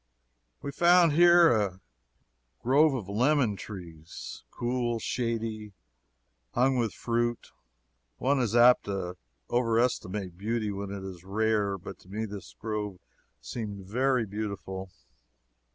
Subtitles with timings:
[0.63, 1.79] We found here a
[2.63, 5.73] grove of lemon trees cool, shady,
[6.55, 7.51] hung with fruit.
[8.17, 9.15] One is apt to
[9.51, 12.97] overestimate beauty when it is rare, but to me this grove
[13.41, 14.89] seemed very beautiful.